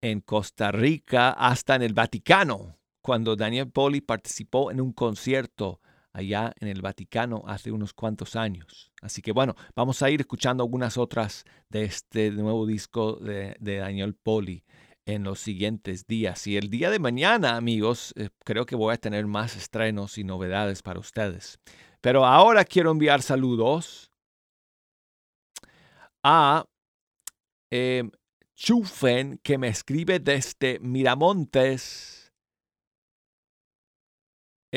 en 0.00 0.20
Costa 0.20 0.70
Rica, 0.70 1.30
hasta 1.30 1.74
en 1.74 1.82
el 1.82 1.92
Vaticano, 1.92 2.78
cuando 3.02 3.34
Daniel 3.34 3.68
Poli 3.68 4.00
participó 4.00 4.70
en 4.70 4.80
un 4.80 4.92
concierto 4.92 5.80
allá 6.14 6.54
en 6.60 6.68
el 6.68 6.80
Vaticano 6.80 7.42
hace 7.46 7.70
unos 7.70 7.92
cuantos 7.92 8.36
años. 8.36 8.90
Así 9.02 9.20
que 9.20 9.32
bueno, 9.32 9.54
vamos 9.76 10.00
a 10.00 10.08
ir 10.08 10.20
escuchando 10.20 10.62
algunas 10.62 10.96
otras 10.96 11.44
de 11.68 11.84
este 11.84 12.30
nuevo 12.30 12.64
disco 12.64 13.16
de, 13.16 13.56
de 13.60 13.76
Daniel 13.76 14.14
Poli 14.14 14.64
en 15.06 15.24
los 15.24 15.40
siguientes 15.40 16.06
días. 16.06 16.46
Y 16.46 16.56
el 16.56 16.70
día 16.70 16.90
de 16.90 16.98
mañana, 16.98 17.56
amigos, 17.56 18.12
eh, 18.16 18.30
creo 18.44 18.64
que 18.64 18.76
voy 18.76 18.94
a 18.94 18.98
tener 18.98 19.26
más 19.26 19.56
estrenos 19.56 20.16
y 20.18 20.24
novedades 20.24 20.82
para 20.82 21.00
ustedes. 21.00 21.58
Pero 22.00 22.24
ahora 22.24 22.64
quiero 22.64 22.90
enviar 22.90 23.22
saludos 23.22 24.10
a 26.22 26.64
eh, 27.70 28.04
Chufen, 28.54 29.38
que 29.42 29.58
me 29.58 29.68
escribe 29.68 30.20
desde 30.20 30.78
Miramontes, 30.80 32.23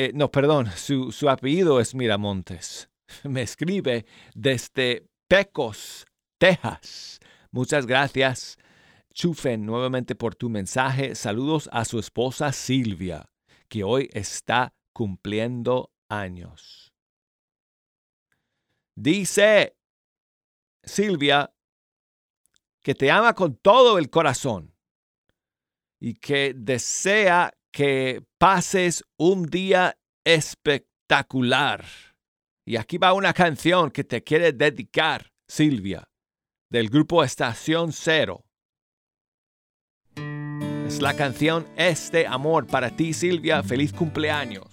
eh, 0.00 0.12
no, 0.14 0.30
perdón, 0.30 0.70
su, 0.76 1.10
su, 1.10 1.28
apellido 1.28 1.80
es 1.80 1.92
Miramontes. 1.92 2.88
Me 3.24 3.42
escribe 3.42 4.06
desde 4.32 5.08
Pecos, 5.26 6.06
Texas. 6.38 7.18
Muchas 7.50 7.84
gracias, 7.84 8.56
Chufen, 9.12 9.66
nuevamente 9.66 10.14
por 10.14 10.36
tu 10.36 10.50
mensaje. 10.50 11.16
Saludos 11.16 11.68
a 11.72 11.84
su 11.84 11.98
esposa 11.98 12.52
Silvia, 12.52 13.28
que 13.68 13.82
hoy 13.82 14.08
está 14.12 14.72
cumpliendo 14.92 15.90
años. 16.08 16.94
Dice 18.94 19.76
Silvia 20.84 21.52
que 22.84 22.94
te 22.94 23.10
ama 23.10 23.34
con 23.34 23.56
todo 23.56 23.98
el 23.98 24.10
corazón 24.10 24.76
y 25.98 26.14
que 26.14 26.54
desea 26.54 27.52
que 27.78 28.24
pases 28.38 29.04
un 29.16 29.46
día 29.46 29.96
espectacular. 30.24 31.84
Y 32.66 32.74
aquí 32.74 32.98
va 32.98 33.12
una 33.12 33.32
canción 33.32 33.92
que 33.92 34.02
te 34.02 34.24
quiere 34.24 34.52
dedicar, 34.52 35.30
Silvia, 35.46 36.10
del 36.68 36.88
grupo 36.88 37.22
Estación 37.22 37.92
Cero. 37.92 38.44
Es 40.88 41.00
la 41.00 41.14
canción 41.14 41.68
Este 41.76 42.26
Amor 42.26 42.66
para 42.66 42.90
ti, 42.90 43.12
Silvia. 43.12 43.62
Feliz 43.62 43.92
cumpleaños. 43.92 44.66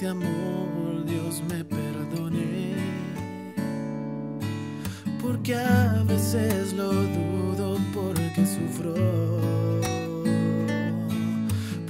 Este 0.00 0.08
amor, 0.12 1.04
Dios 1.04 1.42
me 1.46 1.62
perdone. 1.62 2.74
Porque 5.20 5.54
a 5.54 6.02
veces 6.08 6.72
lo 6.72 6.90
dudo 6.90 7.78
porque 7.92 8.46
sufro. 8.46 8.94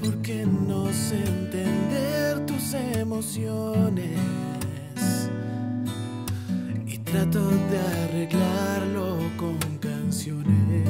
Porque 0.02 0.44
no 0.44 0.92
sé 0.92 1.22
entender 1.24 2.44
tus 2.46 2.74
emociones. 2.74 4.18
Y 6.88 6.98
trato 6.98 7.48
de 7.70 7.78
arreglarlo 8.02 9.18
con 9.36 9.56
canciones. 9.78 10.84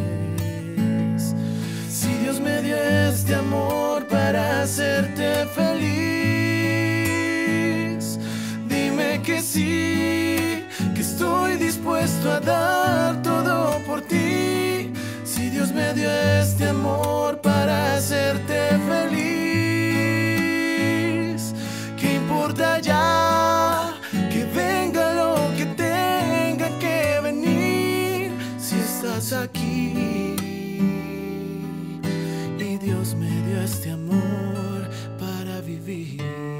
Si 1.87 2.15
Dios 2.23 2.41
me 2.41 2.63
dio 2.63 2.77
este 2.77 3.35
amor 3.35 4.07
para 4.09 4.63
hacerte 4.63 5.45
feliz, 5.55 5.90
sí, 9.53 10.65
que 10.95 11.01
estoy 11.01 11.57
dispuesto 11.57 12.31
a 12.31 12.41
dar 12.41 13.23
todo 13.23 13.81
por 13.87 14.01
ti. 14.03 14.93
Si 15.25 15.51
Dios 15.51 15.73
me 15.73 15.93
dio 15.95 16.09
este 16.11 16.69
amor 16.69 17.41
para 17.41 17.97
hacerte 17.97 18.79
feliz, 18.91 19.21
¿qué 21.99 22.15
importa 22.15 22.79
ya? 22.81 23.95
Que 24.33 24.45
venga 24.55 25.15
lo 25.15 25.35
que 25.57 25.67
tenga 25.67 26.69
que 26.79 27.21
venir, 27.23 28.33
si 28.59 28.77
estás 28.77 29.33
aquí. 29.33 30.37
Y 32.59 32.79
Dios 32.79 33.15
me 33.15 33.31
dio 33.47 33.61
este 33.63 33.91
amor 33.91 34.89
para 35.19 35.61
vivir. 35.61 36.60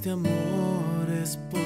Este 0.00 0.12
amor 0.12 1.10
es 1.22 1.36
porque 1.50 1.59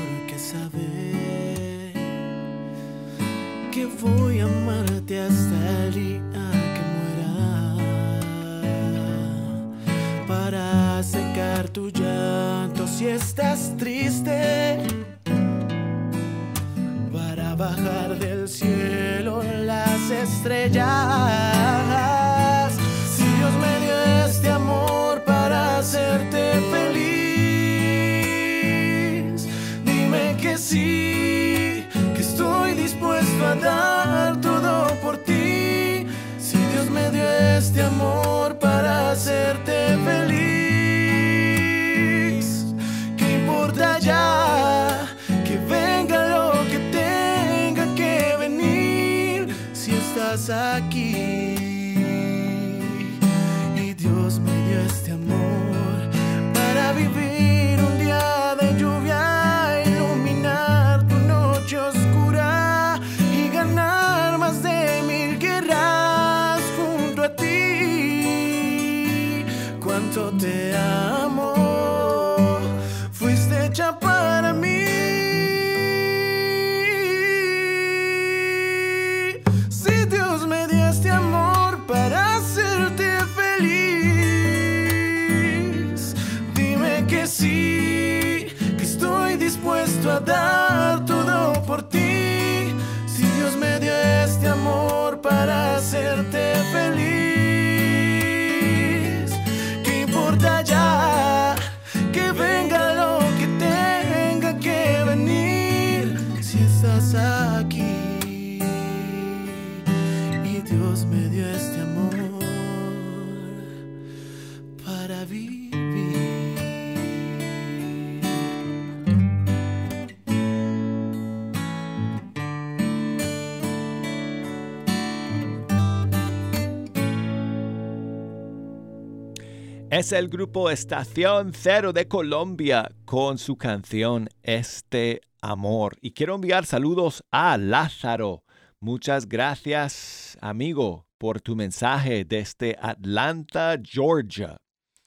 Es 129.97 130.11
el 130.11 130.29
grupo 130.29 130.71
Estación 130.71 131.53
Cero 131.55 131.93
de 131.93 132.09
Colombia 132.09 132.91
con 133.05 133.39
su 133.39 133.57
canción 133.57 134.29
Este 134.43 135.21
Amor. 135.41 135.97
Y 136.01 136.15
quiero 136.15 136.35
enviar 136.35 136.67
saludos 136.67 137.23
a 137.31 137.57
Lázaro. 137.57 138.43
Muchas 138.81 139.29
gracias, 139.29 140.37
amigo, 140.41 141.07
por 141.17 141.41
tu 141.41 141.55
mensaje 141.55 142.25
desde 142.25 142.77
Atlanta, 142.83 143.77
Georgia. 143.81 144.57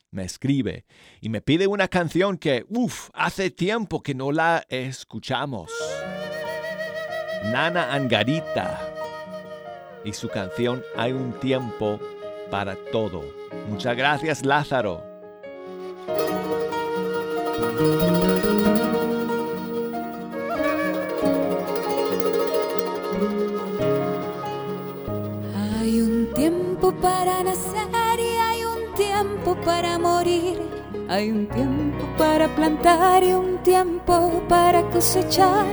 Me 0.10 0.24
escribe 0.24 0.86
y 1.20 1.28
me 1.28 1.42
pide 1.42 1.68
una 1.68 1.90
canción 1.90 2.38
que, 2.38 2.64
uff, 2.70 3.10
hace 3.14 3.52
tiempo 3.52 4.02
que 4.02 4.16
no 4.16 4.32
la 4.32 4.64
escuchamos. 4.70 5.70
Nana 7.44 7.94
Angarita 7.94 8.80
y 10.06 10.14
su 10.14 10.30
canción 10.30 10.82
Hay 10.96 11.12
un 11.12 11.38
tiempo 11.42 12.00
para 12.50 12.76
todo. 12.91 13.24
Muchas 13.70 13.95
gracias, 13.95 14.45
Lázaro. 14.45 15.04
Hay 25.56 26.02
un 26.02 26.30
tiempo 26.34 26.91
para 27.02 27.43
nacer 27.43 28.20
y 28.20 28.38
hay 28.38 28.64
un 28.64 28.93
tiempo 28.95 29.56
para 29.64 30.00
morir. 30.00 30.60
Hay 31.10 31.32
un 31.32 31.48
tiempo 31.48 32.06
para 32.18 32.48
plantar 32.56 33.24
y 33.24 33.34
un 33.34 33.58
tiempo 33.64 34.43
para 34.50 34.82
cosechar. 34.89 35.66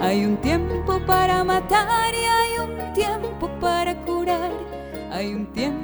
Hay 0.00 0.24
un 0.24 0.36
tiempo 0.36 1.00
para 1.06 1.42
matar 1.42 2.14
y 2.14 2.24
hay 2.24 2.58
un 2.58 2.92
tiempo 2.92 3.50
para 3.60 3.94
curar. 4.04 4.52
Hay 5.10 5.34
un 5.34 5.46
tiempo 5.46 5.75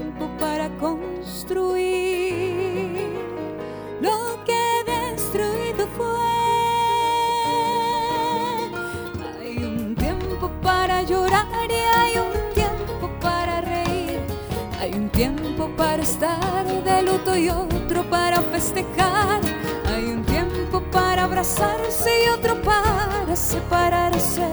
tiempo 15.22 15.70
para 15.76 16.02
estar 16.02 16.66
de 16.66 17.02
luto 17.02 17.36
y 17.36 17.48
otro 17.48 18.02
para 18.10 18.42
festejar. 18.42 19.40
Hay 19.86 20.06
un 20.06 20.24
tiempo 20.24 20.82
para 20.90 21.22
abrazarse 21.22 22.10
y 22.24 22.28
otro 22.30 22.60
para 22.60 23.36
separarse. 23.36 24.48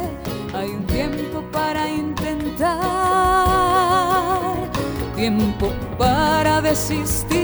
Hay 0.53 0.69
un 0.69 0.85
tiempo 0.85 1.41
para 1.51 1.89
intentar. 1.89 2.69
Tiempo 5.15 5.71
para 5.97 6.61
desistir. 6.61 7.39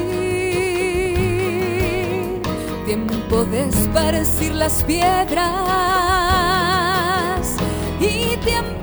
Tiempo 2.86 3.43
de 3.45 3.69
esparcir 3.69 4.53
las 4.53 4.84
piedras. 4.84 5.47
Y 7.99 8.38
tiempo 8.38 8.74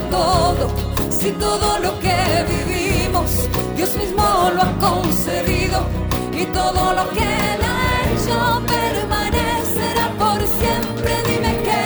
todo, 0.00 0.68
si 1.10 1.30
todo 1.32 1.78
lo 1.78 1.98
que 2.00 2.16
vivimos 2.48 2.86
Dios 3.76 3.94
mismo 3.96 4.50
lo 4.54 4.62
ha 4.62 4.72
concebido 4.78 5.86
y 6.32 6.44
todo 6.46 6.94
lo 6.94 7.10
que 7.10 7.22
él 7.22 7.60
ha 7.62 8.02
hecho 8.08 8.62
permanecerá 8.66 10.06
por 10.18 10.38
siempre. 10.58 11.12
Dime 11.28 11.52
qué 11.66 11.82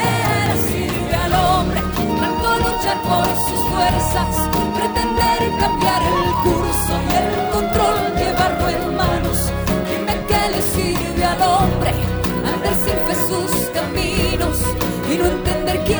le 0.48 0.56
sirve 0.68 1.14
al 1.14 1.34
hombre 1.34 1.80
tanto 2.20 2.48
luchar 2.58 3.02
por 3.02 3.26
sus 3.46 3.60
fuerzas, 3.70 4.34
pretender 4.76 5.38
cambiar 5.58 6.02
el 6.02 6.32
curso 6.44 6.92
y 7.08 7.14
el 7.22 7.50
control 7.50 7.98
llevarlo 8.18 8.68
en 8.68 8.96
manos. 8.96 9.38
Dime 9.88 10.14
qué 10.28 10.42
le 10.54 10.62
sirve 10.74 11.24
al 11.24 11.42
hombre 11.42 11.90
andar 12.52 12.74
sin 12.84 12.98
fe 13.06 13.14
sus 13.28 13.52
caminos 13.70 14.58
y 15.12 15.18
no 15.18 15.26
entender 15.26 15.84
que 15.84 15.96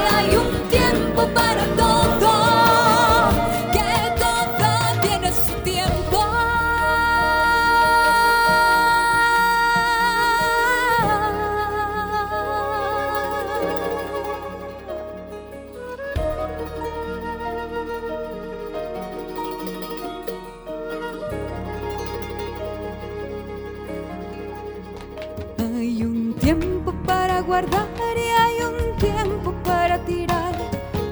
y 27.53 28.29
hay 28.39 28.63
un 28.63 28.97
tiempo 28.97 29.53
para 29.65 29.99
tirar. 30.05 30.55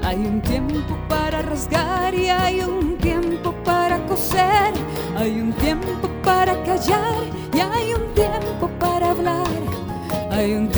Hay 0.05 0.19
un 0.19 0.41
tiempo 0.41 0.97
para 1.09 1.43
rasgar 1.43 2.15
y 2.15 2.29
hay 2.29 2.61
un 2.61 2.97
tiempo 2.99 3.53
para 3.65 3.99
coser. 4.07 4.73
Hay 5.17 5.41
un 5.41 5.53
tiempo 5.55 6.09
para 6.23 6.63
callar 6.63 7.25
y 7.53 7.59
hay 7.59 7.93
un 7.93 8.15
tiempo 8.15 8.71
para 8.79 9.11
hablar. 9.11 9.49
Hay 10.31 10.53
un 10.53 10.69
tiempo 10.69 10.78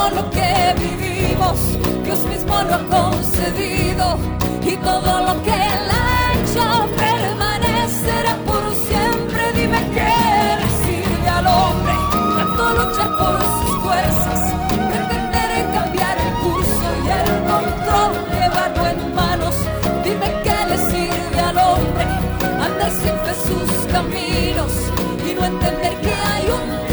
todo 0.00 0.22
lo 0.22 0.30
que 0.30 0.74
vivimos 0.78 1.58
Dios 2.04 2.20
mismo 2.24 2.54
lo 2.62 2.74
ha 2.74 2.84
concedido 2.96 4.18
y 4.62 4.76
todo 4.76 5.12
lo 5.26 5.42
que 5.42 5.50
Él 5.50 5.86
ha 6.00 6.32
hecho 6.32 6.64
permanecerá 6.96 8.34
por 8.46 8.64
siempre. 8.88 9.40
Dime 9.54 9.80
qué 9.96 10.16
le 10.60 10.68
sirve 10.82 11.28
al 11.28 11.46
hombre 11.46 11.94
tanto 12.36 12.62
luchar 12.78 13.10
por 13.18 13.36
sus 13.58 13.76
fuerzas, 13.84 14.40
pretender 14.90 15.50
cambiar 15.74 16.16
el 16.26 16.32
curso 16.44 16.86
y 17.04 17.08
el 17.20 17.30
control, 17.50 18.12
llevarlo 18.32 18.82
en 18.92 19.14
manos. 19.14 19.56
Dime 20.04 20.28
qué 20.44 20.58
le 20.70 20.78
sirve 20.90 21.40
al 21.40 21.58
hombre 21.58 22.04
andar 22.66 22.90
fe 22.90 23.34
sus 23.48 23.70
caminos 23.92 24.72
y 25.28 25.34
no 25.34 25.44
entender 25.44 25.94
que 26.00 26.14
hay 26.30 26.44
un 26.58 26.89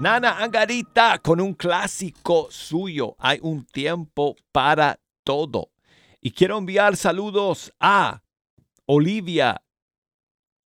Nana 0.00 0.38
Angarita 0.38 1.18
con 1.18 1.42
un 1.42 1.52
clásico 1.52 2.48
suyo. 2.50 3.16
Hay 3.18 3.38
un 3.42 3.66
tiempo 3.66 4.34
para 4.50 4.98
todo. 5.24 5.72
Y 6.22 6.30
quiero 6.30 6.56
enviar 6.56 6.96
saludos 6.96 7.70
a 7.78 8.22
Olivia, 8.86 9.60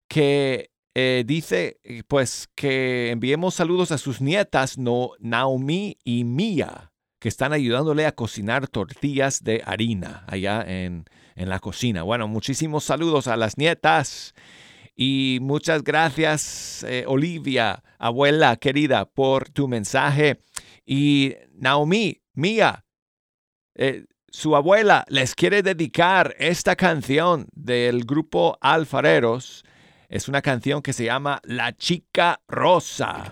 que 0.10 0.72
eh, 0.94 1.24
dice 1.26 1.80
pues 2.10 2.50
que 2.56 3.12
enviemos 3.12 3.56
saludos 3.56 3.94
a 3.94 3.98
sus 3.98 4.20
nietas 4.20 4.78
no, 4.78 5.12
Naomi 5.20 5.98
y 6.04 6.26
Mia, 6.26 6.92
que 7.18 7.30
están 7.30 7.54
ayudándole 7.54 8.06
a 8.06 8.12
cocinar 8.12 8.68
tortillas 8.68 9.46
de 9.46 9.64
harina 9.66 10.26
allá 10.28 10.62
en, 10.68 11.06
en 11.36 11.48
la 11.48 11.60
cocina. 11.60 12.04
Bueno, 12.04 12.28
muchísimos 12.28 12.84
saludos 12.84 13.28
a 13.28 13.38
las 13.38 13.58
nietas. 13.58 14.34
Y 15.04 15.40
muchas 15.42 15.84
gracias, 15.84 16.86
eh, 16.88 17.06
Olivia, 17.08 17.82
abuela 17.98 18.56
querida, 18.58 19.06
por 19.06 19.50
tu 19.50 19.68
mensaje. 19.68 20.42
Y 20.86 21.34
Naomi, 21.54 22.22
Mía, 22.36 22.86
eh, 23.74 24.06
su 24.30 24.56
abuela 24.56 25.04
les 25.08 25.34
quiere 25.34 25.64
dedicar 25.64 26.36
esta 26.38 26.76
canción 26.76 27.48
del 27.52 28.06
grupo 28.06 28.60
Alfareros. 28.62 29.66
Es 30.08 30.28
una 30.28 30.44
canción 30.44 30.84
que 30.84 30.94
se 30.94 31.06
llama 31.06 31.42
La 31.46 31.76
Chica 31.76 32.40
Rosa. 32.48 33.24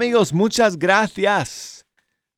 Amigos, 0.00 0.32
muchas 0.32 0.78
gracias 0.78 1.84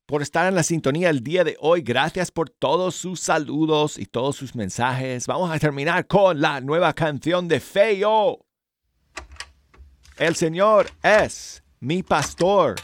por 0.06 0.20
estar 0.20 0.48
en 0.48 0.56
la 0.56 0.64
sintonía 0.64 1.10
el 1.10 1.22
día 1.22 1.44
de 1.44 1.56
hoy. 1.60 1.80
Gracias 1.80 2.32
por 2.32 2.50
todos 2.50 2.96
sus 2.96 3.20
saludos 3.20 4.00
y 4.00 4.06
todos 4.06 4.34
sus 4.34 4.56
mensajes. 4.56 5.28
Vamos 5.28 5.48
a 5.48 5.60
terminar 5.60 6.08
con 6.08 6.40
la 6.40 6.60
nueva 6.60 6.92
canción 6.92 7.46
de 7.46 7.60
Feo. 7.60 8.44
El 10.16 10.34
Señor 10.34 10.90
es 11.04 11.62
mi 11.78 12.02
pastor. 12.02 12.74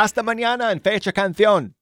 Hasta 0.00 0.22
mañana 0.22 0.70
en 0.70 0.80
Fecha 0.80 1.12
Canción. 1.12 1.77